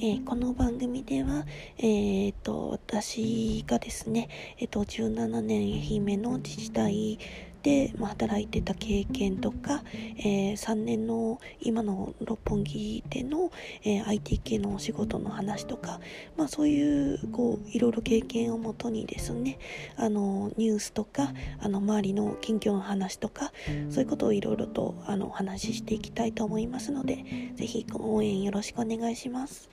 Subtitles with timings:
[0.00, 1.44] えこの番組では、
[1.78, 7.18] えーと、私がですね、えーと、17年愛媛の自治体
[7.62, 9.82] で、まあ、働いてた経験とか、
[10.18, 13.50] えー、3年の今の六本木での、
[13.84, 16.00] えー、IT 系のお仕事の話とか、
[16.36, 19.58] まあ、そういうこういろいろ経験をもとにですね
[19.96, 23.52] あのニュースとかあの周りの近況の話とか
[23.90, 27.24] そういうことをいろいろとあのお話ししていきたいと思いますので
[27.56, 29.68] 是非応援よろしくお願いします。